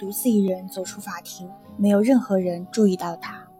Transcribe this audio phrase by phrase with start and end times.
[0.00, 3.50] 独自一人走出法庭，没有任何人注意到他。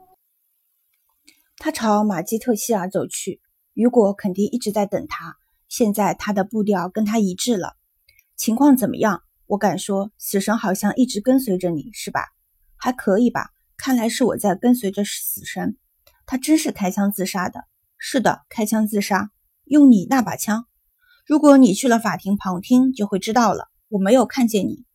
[1.58, 3.42] 他朝马基特希尔走去，
[3.74, 5.36] 雨果肯定一直在等他。
[5.68, 7.76] 现在他的步调跟他一致了。
[8.36, 9.22] 情况怎么样？
[9.44, 12.28] 我敢说，死神好像一直跟随着你，是吧？
[12.74, 13.50] 还可以吧。
[13.76, 15.76] 看来是我在跟随着死神。
[16.24, 17.64] 他真是开枪自杀的。
[17.98, 19.30] 是的，开枪自杀，
[19.64, 20.64] 用你那把枪。
[21.26, 23.68] 如果你去了法庭旁听，就会知道了。
[23.90, 24.86] 我没有看见你，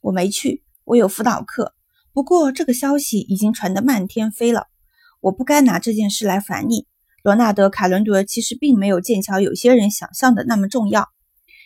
[0.00, 1.74] 我没去，我有辅导课。
[2.12, 4.68] 不过这个消息已经传得漫天飞了。
[5.20, 6.86] 我不该拿这件事来烦你，
[7.22, 11.08] 罗纳德·卡伦德其实并没有剑桥有些人想象的那么重要。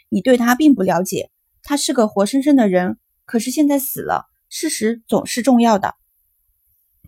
[0.08, 1.30] 你对他并不了解，
[1.62, 4.27] 他是个活生生的人，可是现在死了。
[4.48, 5.94] 事实总是重要的。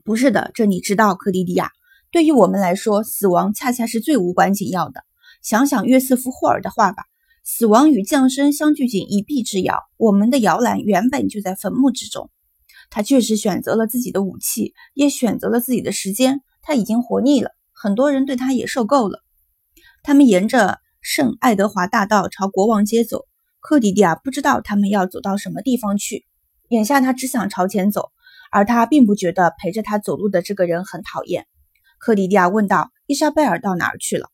[0.04, 1.70] 不是的，这你知道，克莉迪亚。
[2.10, 5.04] 对于我们来说，死亡恰恰是最无关紧要的。
[5.40, 7.04] 想想约瑟夫·霍尔的话吧
[7.52, 12.30] ：“死亡与降生相距仅一臂之遥。”我们的摇篮原本就在坟墓之中。
[12.90, 16.42] 他确实选择了自己的武器，也选择了自己的时间。
[16.62, 19.24] 他已经活腻了，很多人对他也受够了。
[20.04, 23.26] 他们沿着圣爱德华大道朝国王街走。
[23.58, 26.24] 克迪迪亚不知道他们要走到什么地方去。
[26.68, 28.12] 眼下他只想朝前走，
[28.52, 31.48] 而他并不觉得陪着他走路的这个人很讨厌。
[31.98, 34.28] 克迪迪亚问道：“伊莎贝尔到哪儿去了？”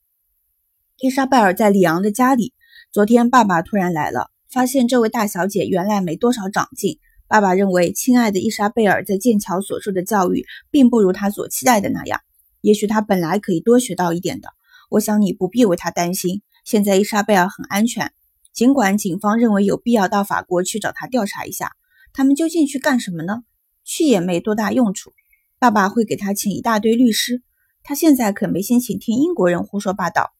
[1.00, 2.52] 伊莎贝尔在里昂的家里。
[2.96, 6.98] 昨天爸爸突然来了，发现这位大小姐原来没多少长进。
[7.28, 12.22] 爸爸认为，亲爱的伊莎贝尔在剑桥所受的教育，并不如他所期待的那样。
[12.62, 14.48] 也许他本来可以多学到一点的。
[14.88, 16.40] 我想你不必为他担心。
[16.64, 18.12] 现在伊莎贝尔很安全，
[18.54, 21.72] 尽管警方认为有必要到法国去找他调查一下。
[22.14, 23.42] 他们究竟去干什么呢？
[23.84, 25.12] 去也没多大用处。
[25.58, 27.42] 爸爸会给他请一大堆律师。
[27.82, 30.32] 他现在可没心情听英国人胡说八道。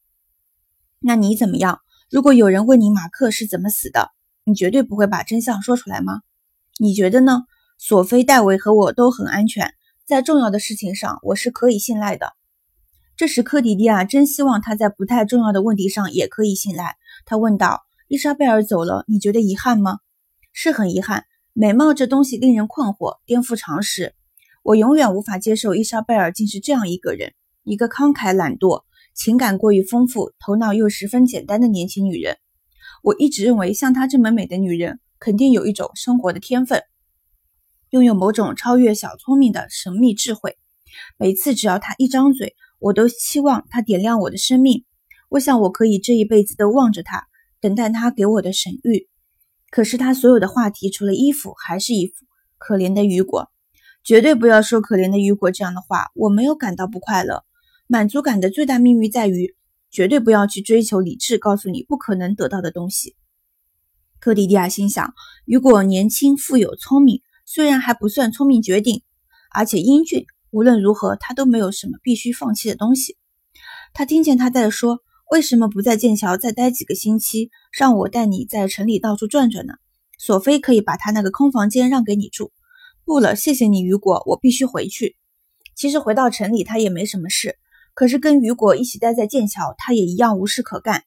[0.99, 1.81] 那你怎么样？
[2.09, 4.11] 如果有人问你马克是怎么死的，
[4.45, 6.21] 你绝对不会把真相说出来吗？
[6.79, 7.43] 你觉得呢？
[7.77, 9.73] 索菲、戴维和我都很安全，
[10.05, 12.31] 在重要的事情上，我是可以信赖的。
[13.17, 16.95] 这时，科迪迪亚真希望他在不太重要的问题上也可以信赖。
[17.25, 19.99] 他问道：“伊莎贝尔走了，你觉得遗憾吗
[20.53, 21.25] ？”“是很遗憾。
[21.51, 24.15] 美貌这东西令人困惑，颠覆常识。
[24.63, 27.33] 我永远无法接受伊莎贝尔竟是这样一个人，
[27.63, 28.83] 一个慷慨懒惰、
[29.17, 32.37] 情感过于丰富、头脑又十分简单的年轻女人。
[33.03, 36.83] 我一直认为，像她这么美的女人。”肯定有一种生活的天分，
[37.89, 40.59] 拥有某种超越小聪明的神秘智慧。
[41.17, 44.85] 每次只要她一张嘴，我都期望她点亮我的生命。
[45.29, 47.25] 我想我可以这一辈子都望着她，
[47.59, 49.07] 等待她给我的神谕。
[49.71, 52.13] 可是她所有的话题，除了衣服还是衣服。
[52.59, 53.49] 可怜的雨果，
[54.03, 56.11] 绝对不要说可怜的雨果这样的话。
[56.13, 57.43] 我没有感到不快乐。
[57.87, 59.55] 满足感的最大秘密在于，
[59.89, 63.15] 绝对不要去追求理智告诉你不可能得到的东西。
[64.19, 65.13] 克迪迪亚心想：
[65.45, 69.03] 雨果年轻、富有、聪明，虽然还不算聪明绝顶，
[69.51, 70.25] 而且英俊。
[70.51, 73.15] 无论如何，他都没有什么必须放弃的东西。
[73.93, 74.99] 他听见他在说
[75.31, 79.73] ：“为什么不在剑桥再待几个星期，让我带你在城里到处转转呢？
[80.17, 82.51] 索菲可以把他那个空房间让给你住。”
[83.05, 85.15] 不了，谢谢你，雨果，我必须回去。
[85.75, 87.57] 其实回到城里他也没什么事，
[87.97, 91.01] 可是跟雨果一起待在剑桥，他也一样无事可干。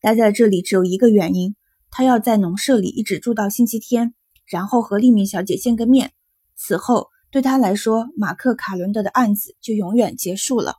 [0.00, 1.56] 待在这里只有一个原因。
[1.90, 4.14] 他要在农舍里一直住到星期天，
[4.46, 6.12] 然后和丽敏小姐见个面。
[6.54, 10.74] 此后，对他来说，马克·卡伦德的案子就永远结束了。